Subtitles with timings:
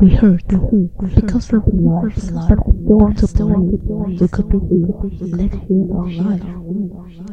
[0.00, 0.48] We hurt
[1.14, 2.14] because of love.
[2.14, 3.80] They want to believe
[4.18, 4.56] we could be
[5.26, 6.40] let here our life,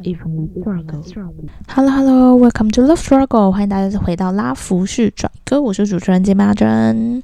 [0.04, 1.48] even struggle.
[1.69, 7.24] Hello Hello, welcome to Love Struggle，欢迎大家回到拉弗士拽歌，我是主持人金马珍。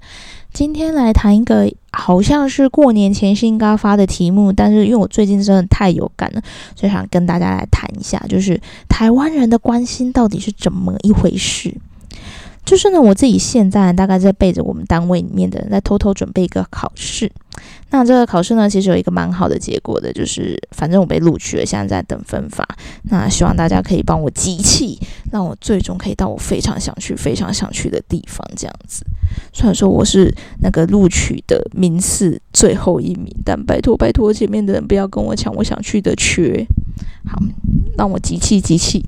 [0.54, 6.42] 今天来谈一个好像是过年前是应该发的题目，但是因为我最近真的太有感了，
[6.74, 8.58] 所以想跟大家来谈一下，就是
[8.88, 11.76] 台湾人的关心到底是怎么一回事。
[12.66, 17.32] 就是呢，我自己现在大概在背着我们单位里面的人在偷偷准备一个考试。
[17.92, 22.68] 那这个考试呢，其实有一个蛮好的结果的，就是反正我被录取了，现在在等分发。
[23.04, 24.98] 那希望大家可以帮我集气，
[25.32, 28.44] 让我最终可以到我非常想去、非常想去的地方。
[28.56, 29.06] 这样子，
[29.54, 36.66] 虽然说我是那个录取的名次最后一名，但拜托拜托，前面的人不要跟我抢我想去的缺。
[37.26, 37.38] 好，
[37.96, 39.06] 让我集气集气。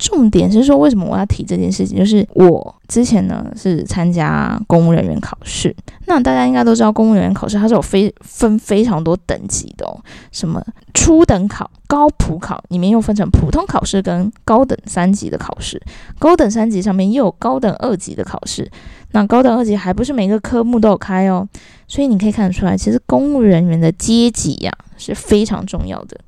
[0.00, 1.98] 重点是说，为什么我要提这件事情？
[1.98, 10.00] 就是我之前呢是参加公务人员考试，那大家应该都知道，公务人员考试它是有非分非常多等级的哦，
[10.32, 15.78] 什么初等考、高普考，里面又分成普通考试跟高等三级的考试，
[16.18, 18.70] 高等三级上面又有高等二级的考试，
[19.12, 21.46] 那高等二级还不是每个科目都有开哦，
[21.86, 26.18] 所以你可以看得出来，其实公务人员的阶级呀是非常重要的。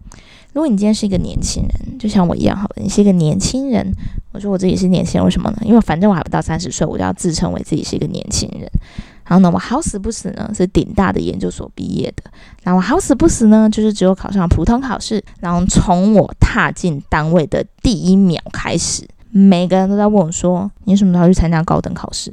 [0.53, 3.93] 如果你今天是一个年轻人，就像我一样，好了，你是一个年轻人。
[4.33, 5.59] 我说我自己是年轻人，为什么呢？
[5.65, 8.71] 因为反正我还不到三十岁，我就要自称为自己是一个年轻人。
[9.25, 12.25] 然后呢，我好死不死呢是顶大的研究所毕业的。
[12.63, 15.23] 然后我好死不死呢，就是只有考上普通考试。
[15.41, 22.33] 然后从我踏进单位的第一秒开始，每个人都在问我说：“你什么时候去参加高等考试？”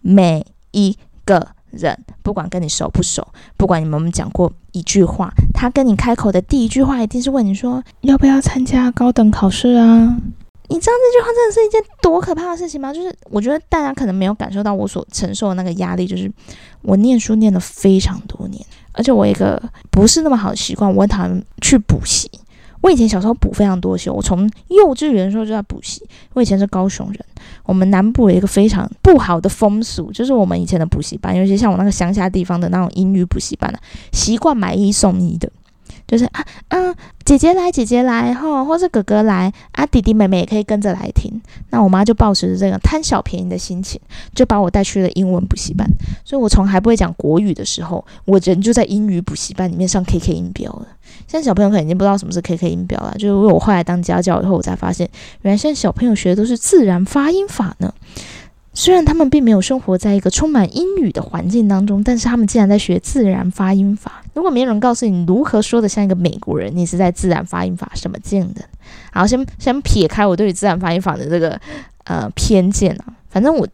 [0.00, 1.48] 每一个。
[1.72, 10.16] 人不管跟你熟不熟，不管你们有没有讲过一句话，他跟你开口的第一句话一定是问你说要不要参加高等考试啊？
[10.68, 12.92] 你知道这句话真的是一件多可怕的事情吗？
[12.94, 16.32] 就是我觉得大家可能没有感受到我所承受的那个压力，就是
[16.80, 22.30] 我念书念了非常多年，而且我一个不是那么好的习惯，我很讨厌去补习。
[22.82, 26.02] 我以前小时候补非常多习，我从幼稚园的时候就在补习。
[26.34, 27.18] 我以前是高雄人，
[27.64, 33.78] 我们南部有一个非常不好的风俗，就是我们以前的补习班，尤其像我那个乡下地方的那种英语补习班呢，
[34.12, 35.50] 习惯买一送一的，
[36.12, 41.40] 就是啊嗯，姐姐来，姐姐来哈，或者哥哥来啊，弟弟妹妹也可以跟着来听。
[41.70, 43.98] 那我妈就抱持着这个贪小便宜的心情，
[44.34, 45.88] 就把我带去了英文补习班。
[46.22, 50.86] 所以我从还不会讲国语的时候，我人就在英语补习班里面上 KK 音标了。
[51.26, 55.08] 现在小朋友可能已经不知道什么是 KK 音标了，就是我后来当家教以后，我才发现，
[55.40, 57.90] 原来现在小朋友学的都是自然发音法呢。
[58.74, 64.22] 虽然他们并没有生活在一个充满英语的环境当中，但是他们竟然在学自然发音法。
[64.34, 68.62] 如果没有人告诉你如何说的像一个美国人，你是在自然发音法什么劲的？
[69.12, 71.60] 好，先先撇开我对于自然发音法的这个
[72.04, 73.66] 呃偏见啊，反正我。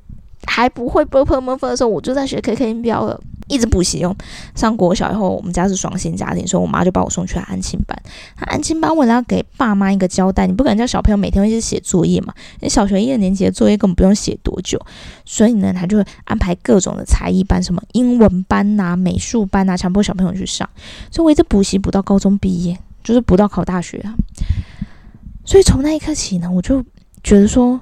[0.48, 4.16] 还不会 b u r p l e m o v e 的时候，我就在学 KK 音标了，一直补习哦。
[4.54, 7.96] 上国小以后，我们家是双薪家庭，所以我妈就把我送去了安亲班。
[8.36, 12.32] 安亲班为了要给爸妈一个交代，你不可能叫小朋友每天一直写作业嘛？
[12.60, 14.80] 你小学一二年级的作业根本不用写多久，
[15.24, 20.68] 所以呢，他就会安排各种的才艺班，什么英文班呐、美术班呐，强迫小朋友去上。
[21.10, 24.14] 所以我一直补习补到高中毕业，就是补到考大学啊。
[25.44, 26.82] 所以从那一刻起呢，我就
[27.22, 27.80] 觉得说，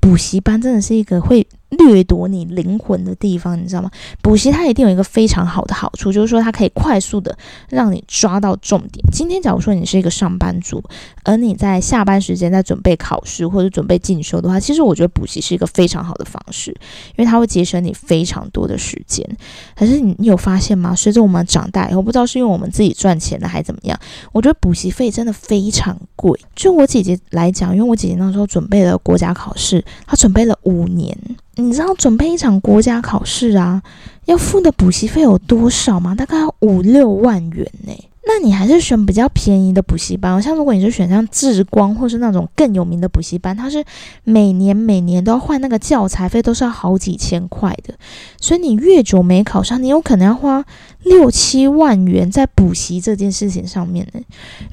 [0.00, 1.46] 补习班真的是一个会。
[1.78, 3.90] 掠夺你灵魂的地方，你知道吗？
[4.20, 7.36] 补习它一定有一个非常好的好处，就是说它可以快速的
[7.68, 9.04] 让你抓到重点。
[9.10, 10.82] 今天假如说你是一个上班族，
[11.24, 16.70] 而你在下班时间在准备考试或者准备进修的话，其实我觉得补习是一个非常好的方式，
[17.16, 19.26] 因为它会节省你非常多的时间。
[19.74, 20.94] 可是你你有发现吗？
[20.94, 23.98] 随着我们长大以后，不知道是因为我们自己赚钱了还是怎么样，
[24.32, 26.38] 我觉得补习费真的非常贵。
[26.54, 31.16] 就我姐姐来讲，因为我姐姐那时候准备了国家考试，她准备了五年。
[31.56, 33.82] 你知道准备一场国家考试啊，
[34.24, 36.14] 要付的补习费有多少吗？
[36.14, 37.92] 大概五六万元呢。
[38.24, 43.84] 那你还是选比较便宜的补习班，像如果你是选像智光或是那种更有名的补习班，它是
[44.24, 47.92] 每年每年都要换那个教材费，都是要好几千块的。
[48.40, 50.64] 所以你越久没考上，你有可能要花
[51.02, 54.20] 六七万元在补习这件事情上面呢。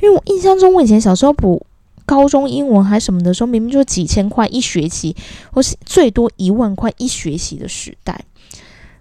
[0.01, 1.65] 因为我印象中，我以前小时候补。
[2.09, 5.15] 高中英文还什么的时候，明明就几千块一学期，
[5.51, 8.19] 或是最多一万块一学期的时代。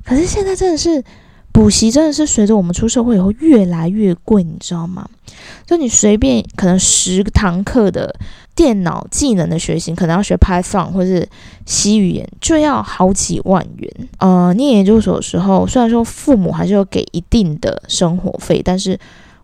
[0.05, 1.03] 可是现在真的是
[1.51, 5.09] 补习，真的是随着我们出社会以后越来越贵，你知道吗？
[5.67, 8.15] 就你随便可能十堂课的
[8.55, 11.27] 电脑技能的学习，可能要学 Python 或是
[11.65, 13.91] C 语言，就要好几万元。
[14.19, 18.99] 呃，念研究所的时候，虽然说父母还是有给一定的生活费，但是。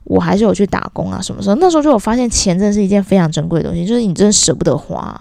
[0.05, 1.57] 我还是有去打工啊，什么时候？
[1.57, 5.19] 那时候就有发现钱真的是一件非常珍贵的东西，就是你真的舍不得花。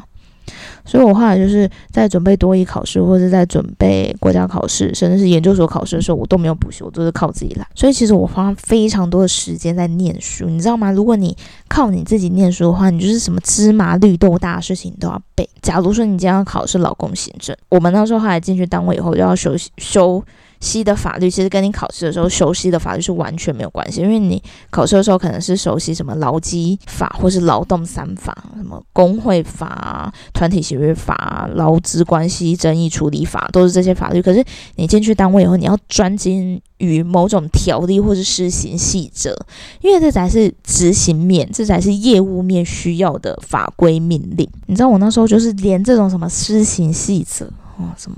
[0.86, 7.66] 所以我后来就是在准备多一考试，或者在准备国家考试，甚至是研究所考试的时候，我都没有补习，我都是靠自己来。
[7.74, 10.92] 所以其实我花非常多的时间在念书，你知道吗？
[10.92, 11.38] 如果你
[11.70, 15.50] 靠你自己念书的话，你就是什么芝麻绿豆大事情都要背。
[15.62, 20.22] 假如说你今天要考试劳工行政，我们那时候后来进去单位以后就要修修。
[20.63, 34.21] 西的法律其实跟你考试的时候熟悉的法律是完全没有关系，因为你考试的时候可能是熟悉什么劳基法或是劳动三法，什么工会法、团体协约法、劳资关系争议处理法，都是这些法律。
[34.21, 34.44] 可是
[34.77, 39.36] 你进去单位以后，你要专精于某种条例或是施行细则，
[39.81, 44.50] 因为这才是执行面，这才是业务面需要的法规命令。
[44.68, 47.45] 你知道我那时候就是连这种什么施行细则
[47.77, 48.18] 哦，什么。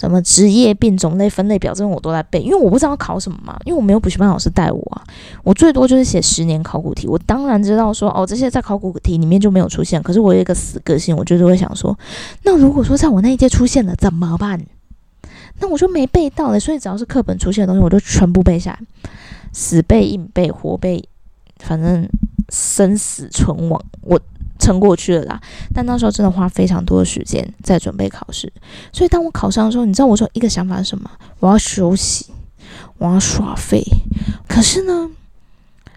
[0.00, 5.04] 什么职业病种类分类表，这种我都在背，因为我不知道考什么嘛，因为我没有补习班老师带我啊，
[5.44, 7.06] 我最多就是写十年考古题。
[7.06, 11.94] 我当然知道说，哦，这些在考古题里面就没有出现，可是我有一个死个性，我就是会想说，
[12.44, 14.58] 那如果说在我那一届出现了怎么办？
[15.58, 18.80] 那我就没背到了，所以只要是课本出现的东西，我就全部背下来，
[19.52, 21.04] 死背硬背活背，
[21.58, 22.08] 反正
[22.48, 24.18] 生死存亡我。
[24.70, 25.40] 撑过去了啦，
[25.74, 28.52] 但那时候真的花非常多的时间在准备考试，
[28.92, 31.10] 所以当我考上的时候，你知道我说一个想法是什么？
[31.40, 32.26] 我要休息，
[32.98, 33.82] 我要耍废。
[34.46, 35.10] 可是呢，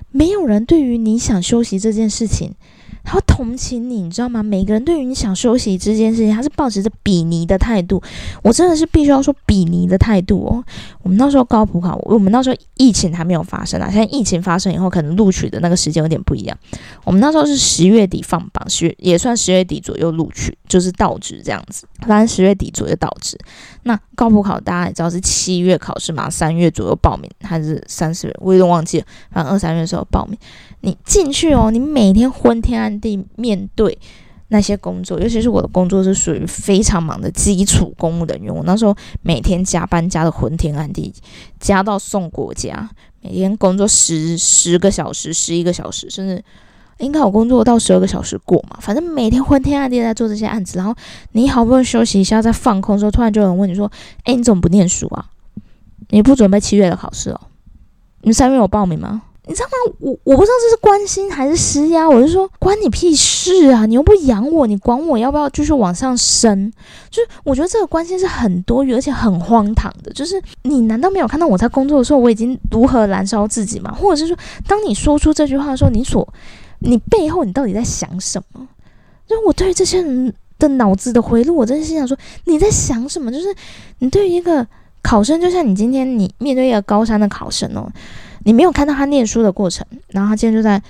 [0.10, 2.56] 没有人对于你想休息这件事情。
[3.04, 4.42] 他会同情你，你知道吗？
[4.42, 8.02] 每个人对于你想休息这件事情，他是抱持着比拟的态度。
[8.42, 10.64] 我真的是必须要说比拟的态度哦。
[11.02, 13.90] 我们那时候高普考，我们那时候疫情还没有发生啊。
[13.92, 16.58] 现在疫情发生以后，可能录取的那个时间有点不一样。
[17.04, 21.86] 我们那时候是十月底放榜，十月也算十月底左右录取，就是倒职这样子。
[22.08, 23.38] 反正十月底左右倒职。
[23.84, 29.06] 那高普考大家也知道是七月考试嘛，三月左右报名还是三四月，我有点忘记了。
[29.30, 30.40] 反正二三月的时候报名。
[30.86, 33.98] 你进去哦，你每天昏天暗地面对
[34.50, 38.54] 那些工作，尤其是我的工作是属于非常忙的基础公务人员。
[38.54, 41.14] 我那时候每天加班加的昏天暗地，
[41.58, 42.90] 加到送国家，
[43.22, 46.44] 每天工作十十个小时、十一个小时，甚至
[46.98, 48.78] 应该有工作到十二个小时过嘛。
[48.82, 50.94] 反正每天昏天暗地在做这些案子，然后
[51.32, 53.90] 你好不容易休息一下，在放空的时候，突然就有人问你说
[54.26, 55.26] ：“哎，你怎么不念书啊？
[56.10, 57.40] 你不准备七月的考试哦？
[58.24, 59.96] 你三月有报名吗？”你知道吗？
[60.00, 62.10] 我我不知道这是关心还是施压。
[62.10, 63.86] 我就说关你屁事啊！
[63.86, 66.72] 你又不养我，你管我要不要继续往上升？
[67.10, 70.14] 就是我觉得这个关心是很多余，而且很荒唐的。
[70.14, 73.94] 就是你难道没有看到我在工作的时候我已经如何燃烧自己吗？
[73.94, 76.26] 或者是说，当你说出这句话的时候，你所
[76.80, 78.66] 你背后你到底在想什么？
[79.28, 83.30] 就我对于这些人的脑子的回路，我真的心想说你在想什么？
[83.30, 83.54] 就是
[84.00, 84.66] 你对于一个
[85.02, 87.92] 考生，就像你今天你面对一个高三的考生哦。
[88.44, 90.82] 你没有看到他念书的过程，然后他今天就在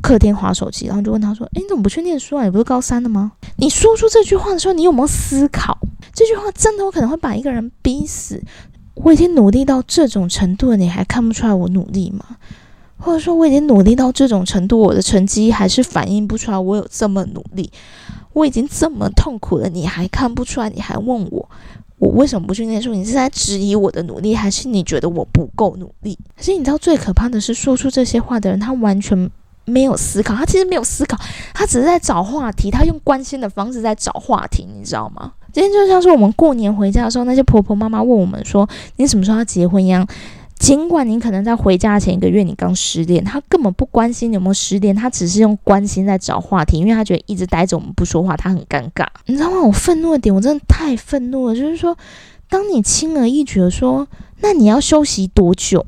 [0.00, 2.44] 客厅划手机，然后就问他说：“诶，你怎么不去念书啊？
[2.44, 5.78] 你不是高三的吗？”你说出这句话的时候，你有没有思考？
[6.12, 8.42] 这句话真的有可能会把一个人逼死。
[8.94, 12.24] 我已经努力到这种程度了，你还看不出来我努力吗？
[12.98, 17.70] 或者说我已经努力到这种程度，我的成绩还是反映不出来我有这么努力？
[18.34, 20.68] 我已经这么痛苦了，你还看不出来？
[20.68, 21.48] 你还问我？
[22.00, 22.94] 我为什么不去念书？
[22.94, 26.18] 你是在质疑我的努力，还是你觉得我不够努力？
[26.34, 29.30] 可是你知道最可怕的是，说出这些话的人，他完全
[29.66, 31.18] 没有思考，他其实没有思考，
[31.52, 35.30] 他只是在找话题，他用关心的方式在找话题，你知道吗？
[35.52, 38.66] 今天就像是我们过年回家的时候，那些婆婆妈妈问我们说
[38.96, 40.06] ：“你什么时候要结婚？”一样。
[40.60, 49.06] 尽管你可能在回家前一个月你刚失恋，他根本不关心你有没有失恋，他只是用关心在找话题，因为他觉得一直待着我们不说话，他很尴尬。
[49.24, 49.62] 你知道吗？
[49.62, 51.96] 我愤怒的点，我真的太愤怒了，就是说，
[52.50, 54.06] 当你轻而易举的说，
[54.42, 55.86] 那你要休息多久？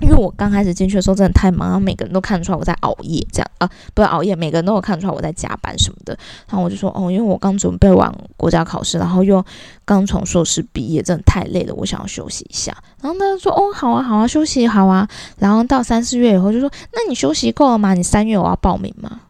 [0.00, 6.16] 因为我刚开始进去的时候真的太忙，然后每个人都看得出来我在熬夜，这样啊，不是熬夜，每个人都有看出来我在加班什么的。
[6.48, 9.44] 然后我就说，哦，因为我刚准备完国家考试，然后又
[9.84, 12.76] 刚从硕士毕业，真的太累了，我想要休息一下。
[13.02, 15.06] 然后他就说，哦，好啊，好啊，休息好啊。
[15.38, 17.94] 然后到三四月以后就说，那你休息够了吗？
[17.94, 19.20] 你三月我要报名吗？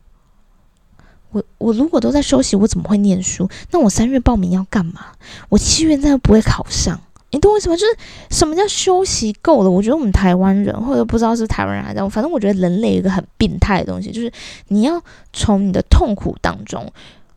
[1.32, 3.48] 我我如果都在休息，我怎么会念书？
[3.70, 5.06] 那我三月报名要干嘛？
[5.48, 7.00] 我七月真的不会考上。
[7.30, 7.76] 你懂我什么？
[7.76, 7.96] 就是
[8.30, 9.70] 什么叫休息够了？
[9.70, 14.32] 我觉得我们台湾人，或者不知道是台湾人还是反正我觉得人类有一个很病态的东西，就是
[14.68, 15.00] 你要
[15.32, 16.92] 从你的痛苦当中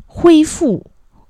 [0.05, 0.83] 恢复。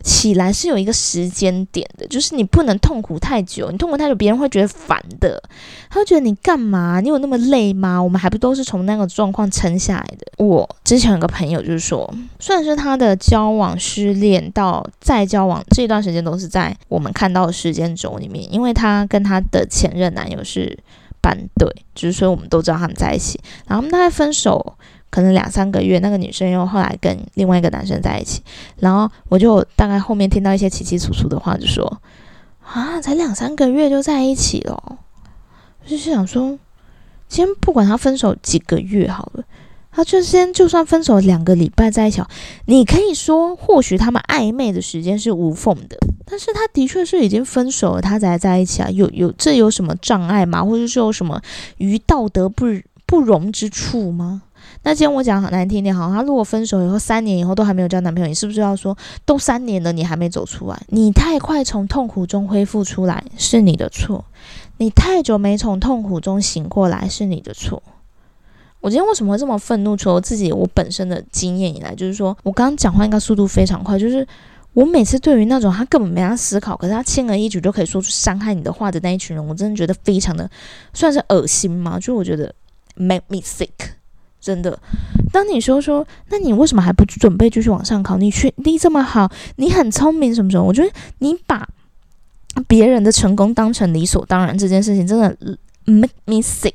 [0.04, 5.42] 起来是有一个时间点的，就是你不能痛苦太久，你痛苦太久，别人会觉得烦的，
[5.90, 7.00] 他会觉得你干嘛？
[7.00, 8.04] 你有那么累吗？
[8.04, 10.44] 我们还不都是从那个状况撑下来的？
[10.44, 20.78] 我之前有个朋友就是说，虽然是他的交往失恋到再交往这段时间都是在我们看到的时间轴里面，因为他跟他的前任男友是
[21.22, 24.76] 班对，就是说我们都知道他们在一起，然后他们大概分手。
[25.14, 28.42] 可能两三个月，那个女生又后来跟另外一个男生在一起，
[28.80, 32.02] 然后我就大概后面听到一些奇奇楚楚的话，就说
[32.66, 34.98] 啊，才两三个月就在一起了，
[35.86, 36.58] 就是想说，
[37.30, 39.44] 先不管他分手几个月好了。
[39.96, 42.20] 他就先就算分手两个礼拜在一起，
[42.66, 50.66] 你可以说或许他们暧昧的时间是无缝的，但是他的确是已经分手了，他才在一起啊，有有这有什么障碍吗？
[50.66, 51.40] 或者是有什么
[51.78, 52.66] 于道德不
[53.06, 54.42] 不容之处吗？
[54.82, 60.82] 那今天我讲难听点，好，他如果分手以后三年以后都还没有交男朋友，你是不是要说都三年了你还没走出来？
[60.88, 64.26] 你太快从痛苦中恢复出来是你的错，
[64.78, 67.82] 你太久没从痛苦中醒过来是你的错。
[68.82, 69.96] 我今天为什么会这么愤怒？
[69.96, 73.98] 除了自己我本身的经验以来，就是说我刚刚讲话应该速度非常快。
[73.98, 74.28] 就是
[74.74, 80.50] 我每次对于那种他根本没他思考，可是他轻而易举就可以说出伤害你的话的那一群人，我真的觉得非常的
[80.94, 81.98] 算是恶心吗？
[81.98, 82.54] 就我觉得
[82.96, 83.70] make me sick，
[84.44, 84.78] 真的。
[85.32, 88.18] 当你说说，那你为什么还不准备继续往上考？
[88.18, 90.64] 你学历这么好，你很聪明，什么什么？
[90.64, 91.68] 我觉得你把
[92.68, 95.36] 别人的成功当成理所当然，这件事情真的
[95.86, 96.74] make me sick。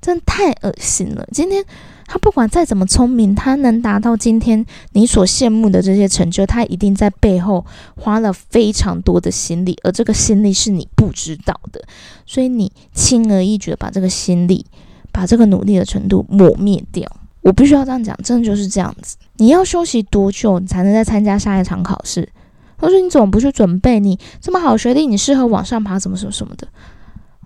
[0.00, 1.26] 真的太恶心了！
[1.32, 1.64] 今天
[2.06, 11.82] 他不管再怎么聪明，他能达到今天你所羡慕的这些成就，他一定在背后花了非常多的心力，而这个心力是你不知道的。
[12.24, 14.64] 所以你轻而易举的把这个心力、
[15.18, 17.04] 把这个努力的程度抹灭掉。
[17.40, 19.16] 我必须要这样讲，真的就是这样子。
[19.38, 22.28] 你要休息多久，你才能再参加下一场考试？
[22.78, 23.98] 他说：“你怎么不去准备？
[23.98, 26.68] 你这么好学历，你适合往上爬，什么什么什么的。”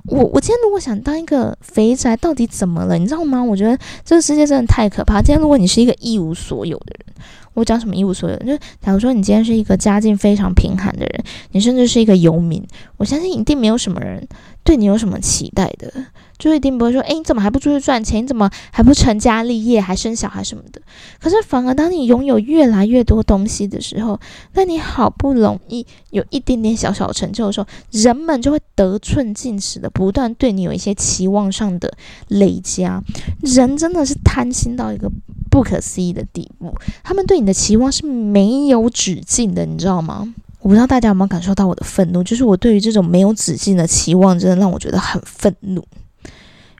[0.05, 2.99] 我我今天如果想当一个肥宅，到底怎么了？
[2.99, 3.43] 你知道吗？
[3.43, 5.23] 我觉得这个世界真的太可怕。
[5.23, 7.15] 今天如果你是一个一无所有的人，
[7.55, 8.37] 我讲什么一无所有？
[8.39, 12.63] 就假如说你今天是一个家境非常贫寒的人，你甚至是一个游民，
[12.97, 14.27] 我相信一定没有什么人
[14.65, 15.93] 对你有什么期待的。
[16.39, 18.21] 就一定不会说，哎，你怎么还不出去赚钱？
[18.21, 20.83] 你怎么还不成家立业，还生小孩什么的？
[21.21, 24.19] 可是反而当你拥有越来越多东西的时候，
[24.55, 33.01] 那你好不容易有一点点小小成就的时候，人们就会得寸进尺的不断对你有一些期望上的累加。
[33.43, 35.09] 人真的是贪心到一个
[35.49, 40.35] 不可思议的地步，他们对你的期望是没有止境的，你知道吗？
[40.63, 45.85] 我不知道大家有没有感受到我的愤怒，就是我对于这种没有止境的期望，真的让我觉得很愤怒。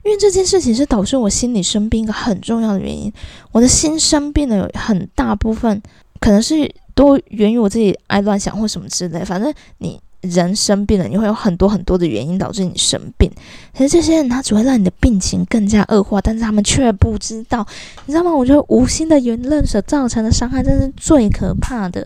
[0.05, 3.11] 因为这件事情是导致我心里生病一个很重要的原因，
[3.51, 5.81] 我的心生病的有很大部分
[6.19, 9.23] 可能是都源于我自己爱乱想或什么之类。
[9.23, 13.29] 反正你人生病了，你会有很多很多的原因导致你生病。
[13.77, 17.65] 可是这些人他只会让你的病情更加恶化，但是他们却不知道，
[18.05, 18.33] 你知道吗？
[18.33, 22.05] 我觉得无心的言论所造成的伤害，真是最可怕的。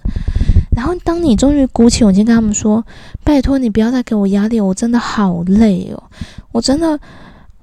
[0.78, 2.86] 然后当你终于鼓起勇气跟他们说
[3.26, 6.04] ：“拜托你不要再给我压力，我真的好累哦，
[6.52, 7.00] 我真的。”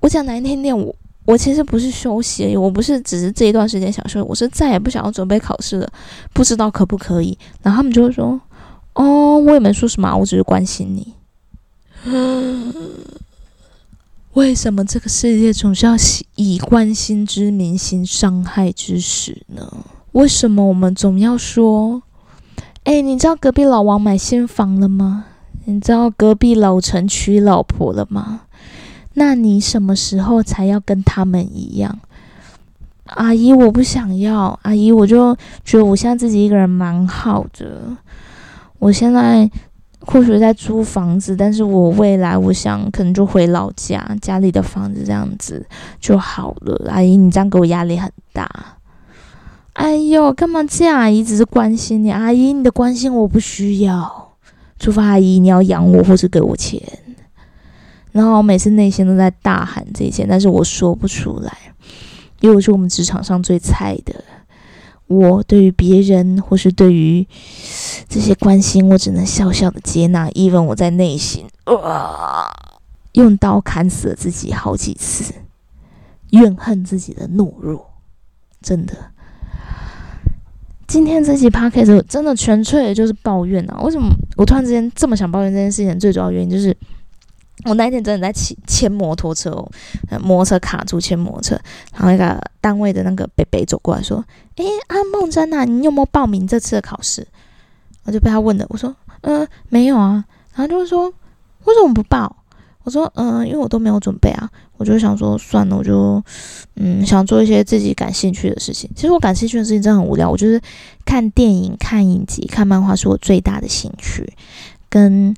[0.03, 0.93] 我讲难听点，我
[1.25, 5.89] 我其实不是休息，我不是只是这一段时间想休息，我是再也不想要准备考试了，
[6.33, 7.39] 不知道可不可以。
[7.63, 8.39] 然后他们就会说
[8.95, 11.15] ：“哦，我也没说什么，我只是关心你。
[14.35, 15.95] ”为什么这个世界总是要
[16.35, 19.73] 以关心之名行伤害之实呢？
[20.11, 22.03] 为什么我们总要说
[22.85, 25.25] ：“哎，你知道隔壁老王买新房了吗？
[25.65, 28.43] 你知道隔壁老陈娶老婆了吗？”
[29.17, 31.99] 那你什么时候才要跟他们一样？
[33.05, 34.59] 阿姨，我不想要。
[34.63, 37.97] 阿姨，我就觉得我现在自己一个人蛮好的。
[38.79, 39.49] 我现在
[40.01, 45.65] 或许在租房子，但是我未来我想可能就回老家，家里的房子这样子
[46.01, 46.91] 就好了。
[46.91, 48.74] 阿姨，你这样给我压力很大。
[49.75, 50.99] 哎呦，干嘛这样？
[50.99, 52.11] 阿姨只是关心你。
[52.11, 54.37] 阿姨，你的关心我不需要，
[54.79, 56.81] 除非阿姨你要养我或是给我钱。
[58.13, 61.53] 然后我每次内心都在大喊这些，但是我说不出来，
[62.41, 64.15] 因为我是我们职场上最菜的。
[65.07, 67.27] 我对于别人或是对于
[68.09, 70.31] 这些关心，我只能笑笑的接纳。
[70.31, 72.49] even 我在内心啊，
[73.13, 75.35] 用刀砍死了自己好几次，
[76.31, 77.91] 怨恨自己的懦弱。
[78.63, 78.95] 真的，
[80.87, 83.81] 今天这期 podcast 真的纯粹的就是抱怨啊！
[83.83, 85.99] 为什么我突然之间这么想抱怨这件事情？
[85.99, 86.77] 最主要原因就是。
[87.67, 89.71] 我那一天真的在骑牵摩托车哦，
[90.21, 91.59] 摩托车卡住牵摩托车，
[91.95, 94.23] 然后那个单位的那个北北走过来说
[94.57, 97.27] ：“诶，阿梦真啊，你有没有报名这次的考试？”
[98.05, 100.25] 我就被他问了，我说：“嗯，没有啊。”
[100.55, 101.09] 然后就是说
[101.65, 102.37] ：“为什么不报？”
[102.85, 104.49] 我说：“嗯，因为我都没有准备啊。”
[104.79, 106.23] 我就想说，算了，我就
[106.77, 108.89] 嗯想做一些自己感兴趣的事情。
[108.95, 110.61] 其实我感兴趣的事情真的很无聊，我就是
[111.05, 114.33] 看电影、看影集、看漫画是我最大的兴趣，
[114.89, 115.35] 跟。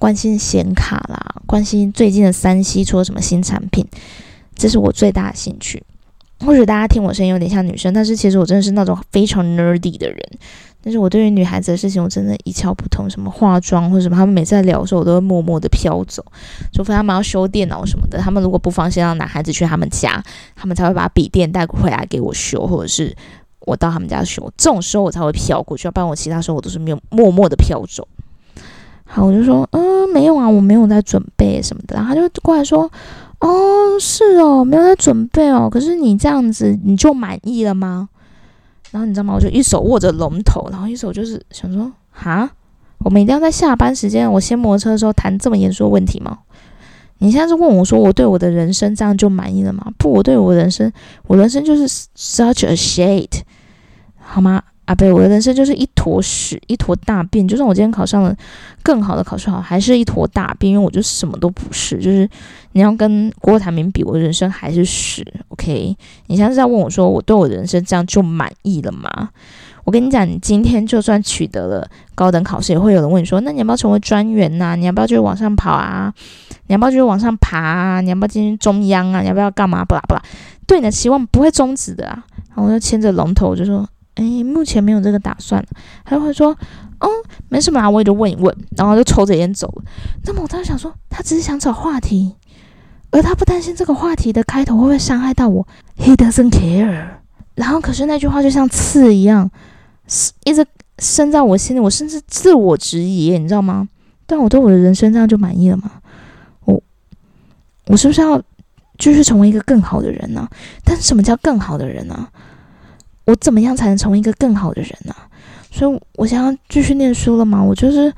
[0.00, 3.86] 关心显卡啦，关心最近的三 C 出了什么新产品，
[4.54, 5.82] 这是我最大的兴趣。
[6.38, 10.18] 或许大家听我声音有点像女生，但是其实我真的是那种非常 nerdy 的人。
[10.82, 13.08] 但是我对于女孩子的事情，我真的一窍不通。
[13.10, 16.24] 什么化妆或者什么，他们每次在聊的时候，我都会默默的飘走。
[16.72, 20.22] 除非他们要修电脑什么的，他们如果不放心让男孩子去他们家，
[20.56, 23.14] 他们才会把笔电带回来给我修，或者是
[23.66, 24.50] 我到他们家修。
[24.56, 28.06] 这种时候我才会飘过去，要不然我其他时候我都是没有默默的飘走。
[29.04, 31.96] 好，我就说，嗯，没有啊，我没有在准备什么的。
[31.96, 32.90] 然后他就过来说，
[33.40, 35.68] 哦，是哦，没有在准备哦。
[35.68, 38.08] 可是你这样子，你就满意了吗？
[38.90, 39.34] 然后你知道吗？
[39.34, 42.50] 我就一手握着龙头，然后一手就是想说，哈，
[42.98, 46.38] 我们一定要在下班时间，我先摩托车的时候谈这么严肃的问题吗？
[47.18, 49.86] 你现在是问我说，我对我的人生这样就满意了吗？
[49.98, 50.90] 不，我对我人生，
[51.26, 53.40] 我人生就是 such a shit，
[54.18, 54.62] 好吗？
[54.86, 57.46] 啊，不对，我的人生就是一坨屎，一坨大便。
[57.46, 58.34] 就算我今天考上了
[58.82, 61.98] 更好的考试，好，还是一坨大便，因为我就什么都不是。
[61.98, 62.28] 就是
[62.72, 65.24] 你要跟郭台铭比，我人生还是屎。
[65.60, 65.94] OK，
[66.28, 69.28] 你现在是在问我说，我对我的人生这样就满意了吗？
[69.84, 74.74] 我跟你讲，你今天就算取得了高等考试，也会有人问你说，那你要不要成为专员呐？
[74.74, 76.10] 你要不要继续往上跑啊？
[76.68, 78.00] 你要不要继续往上爬啊？
[78.00, 79.20] 你要不要进中央啊？
[79.20, 79.84] 你要不要干嘛？
[79.84, 80.22] 不啦不啦，
[80.66, 82.24] 对你的期望不会终止的啊。
[82.48, 83.86] 然后我就牵着龙头，我就说。
[84.16, 85.64] 哎，目前没有这个打算。
[86.04, 86.50] 他就会说
[87.00, 87.08] ：“哦，
[87.48, 89.84] 没什么啊，我也就问一问。”然后就抽着烟走了。
[90.24, 92.34] 那么我当时想说，他只是想找话题，
[93.10, 95.66] 而他不担心这个话题的开头会不会伤害到我。
[95.98, 97.06] He doesn't care。
[97.54, 99.50] 然后可是那句话就像刺一样，
[100.44, 100.64] 一直
[100.98, 101.80] 生在我心里。
[101.80, 103.88] 我甚至自我质疑，你知道吗？
[104.26, 105.90] 但我对我的人生这样就满意了吗？
[106.64, 106.80] 我，
[107.86, 108.40] 我是不是要
[108.98, 110.48] 继续成为一个更好的人呢？
[110.84, 112.28] 但是什么叫更好的人呢？
[113.26, 115.14] 我怎么样才能成为一个更好的人呢？
[115.70, 117.62] 所以，我想要继续念书了吗？
[117.62, 118.12] 我就是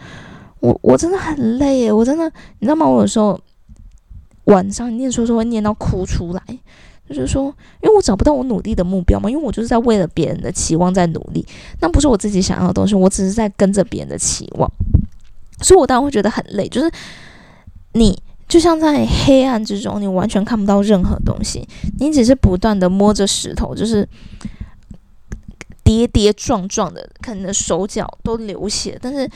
[0.61, 1.93] 我，我真的很累耶！
[1.93, 2.25] 我真的，
[2.61, 2.87] 你知道吗？
[2.87, 3.39] 我有时候
[4.45, 6.43] 晚上念书时候会念到哭出来，
[7.09, 7.45] 就是说，
[7.83, 11.47] 因为我找不到我努力的目标嘛，因为我就是在为了别人的期望在努力，
[11.81, 14.71] 那不是我自己想要的东西，我只是在跟着别人的期望，
[15.61, 16.69] 所以我当然会觉得很累。
[16.69, 16.91] 就是
[17.93, 21.67] 你就像在黑暗之中，你完全看不到任何东西，
[21.99, 24.09] 你只是不断的摸着石头，就是。
[25.85, 29.29] 跌跌撞撞的，可能手脚都流血，但是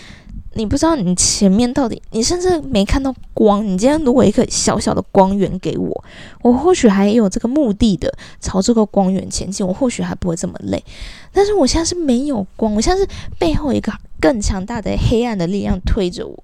[0.56, 3.62] 你不知道你前面到底，你甚至没看到光。
[3.62, 6.04] 你今天如果一个小小的光源给我，
[6.40, 10.82] 我或许还有这个目的的朝这个光源前进，我或许还不会这么累。
[11.30, 16.42] 但是我现在是没有光，我现在是背后一个更强大的黑暗的力量推着我，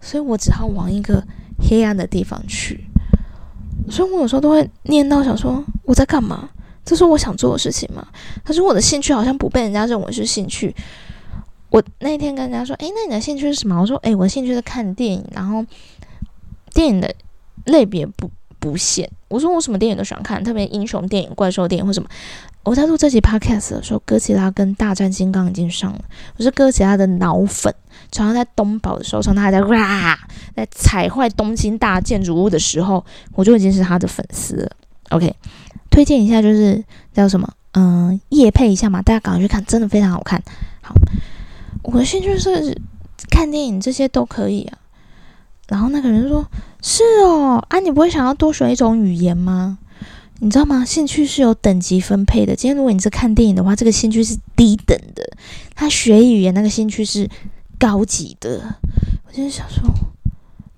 [0.00, 1.22] 所以我只好往一个
[1.68, 2.84] 黑暗的地方去。
[3.88, 6.50] 所以我有时候都会念到想说我在干嘛。
[6.84, 8.06] 这是我想做的事情吗？
[8.44, 10.72] 可是我的兴趣好像不被人家认为是兴趣。
[11.70, 15.64] 我那天跟人家说：“诶，那你的兴趣是什么？”我说：“诶，我的兴趣是看电影，然后
[16.72, 17.14] 电影的
[17.64, 22.08] 类别不不限。”我说：“我什么电影都喜欢看，特别英雄电影、怪兽电影或什么。”
[22.64, 26.00] 我在录这集 podcast 的时候，哥吉拉跟大战金刚已经上了。
[26.36, 27.72] 我是哥吉拉的脑粉，
[28.10, 30.18] 常常在东宝的时候，常常还在哇，
[30.54, 34.70] 在踩坏东京大建筑物的时候，我就已经是他的粉丝了。
[35.10, 35.34] OK。
[35.88, 40.42] 推荐一下，就是叫什么，嗯，夜配一下嘛，大家赶快去看，真的非常好看。
[40.82, 40.94] 好，
[41.82, 42.76] 我的兴趣是
[43.30, 44.78] 看电影，这些都可以啊。
[45.68, 46.46] 然后那个人说
[46.82, 49.78] ：“是哦，啊，你不会想要多学一种语言吗？
[50.38, 50.84] 你知道吗？
[50.84, 52.54] 兴趣是有等级分配的。
[52.54, 55.22] 今天如果你是看电影的话，这个兴趣是低等的；
[55.74, 57.28] 他学语言那个兴趣是
[57.78, 58.76] 高级的。”
[59.26, 59.82] 我就是想说。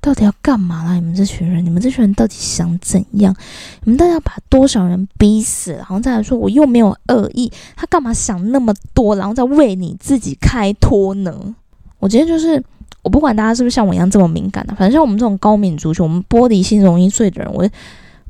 [0.09, 0.95] 到底要干嘛啦？
[0.95, 3.37] 你们这群人，你们这群人到底想怎样？
[3.85, 5.73] 你们到底要把多少人逼死？
[5.75, 11.55] 然后再来说，我又没有恶意，他干嘛想那么多，然后再为你自己开脱呢？
[11.99, 12.65] 我今天就是，
[13.03, 17.69] 我不管大家是不是像我一样这么敏感的，反正像我们这种高敏族群，我们玻璃心容易碎的人，我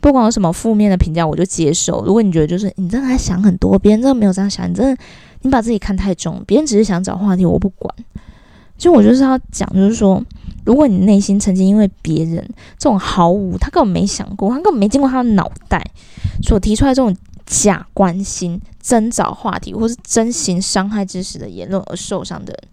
[0.01, 2.05] 不管有什么负面的评价，我就接受。
[2.05, 5.01] 如果你觉得就是你真的还想很多，别人真的没有这样想，你真的
[5.43, 7.95] 你把自己看太重，别人只是想找话题，我不管。
[8.77, 10.21] 就我就是要讲，就是说。
[10.65, 12.37] 如果你内心曾经因为别人
[12.79, 15.83] 这种毫无，他根本没想过，他根本没经过他的脑袋
[16.43, 17.17] 所提出来这种
[17.47, 22.69] 假关心、真找话题或是真心伤害知识的言论而受伤的人，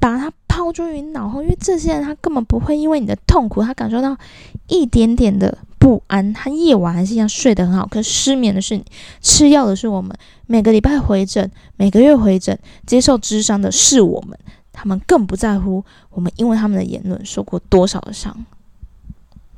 [0.00, 4.16] 把他抛诸于脑后，因为这些人他根本不会因为你的痛苦，他感受到
[4.66, 8.84] 一点点的不安，他夜晚还是一样睡得很好，可是失眠的是你，
[9.20, 10.14] 吃药的是我们，
[10.46, 14.36] 每个礼拜回诊，每个月回诊，接受智商的是我们。
[14.72, 18.34] 他们更不在乎我们因为他们的言论受过多少的伤，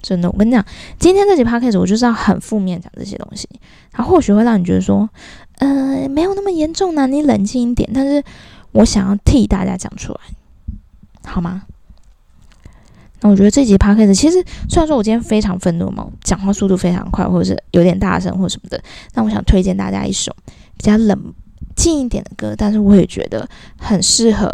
[0.03, 0.65] 真的，我跟你讲，
[0.99, 3.49] 今天这集 podcast 我就是要很负面讲这些东西，
[3.91, 5.09] 它或许会让你觉得说，
[5.59, 7.89] 呃，没有那么严重呢，你冷静一点。
[7.95, 8.23] 但是
[8.73, 10.21] 我想要替大家讲出来，
[11.25, 11.63] 好吗？
[13.21, 18.79] 那我觉得这集 p o d c a s 其实虽然说我今天非常愤怒嘛，讲话速度非常快，或者是有点大声或什么的，
[19.15, 20.31] 那我想推荐大家一首
[20.77, 21.33] 比较冷
[21.75, 23.49] 静一点的歌，但是我也觉得
[23.79, 24.53] 很适合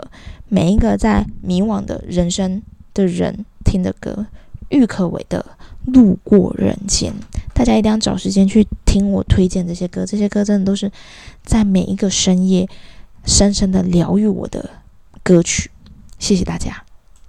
[0.50, 2.60] 每一个在迷惘的人生
[2.92, 4.26] 的人听的歌，
[4.68, 5.46] 郁可唯的
[5.92, 7.12] 《路过人间》。
[7.54, 10.90] 大家一定要找时间去听我推荐这些歌，这些歌真的都是
[11.44, 12.68] 在每一个深夜
[13.24, 14.68] 深深的疗愈我的
[15.22, 15.70] 歌曲。
[16.18, 16.84] 谢谢大家。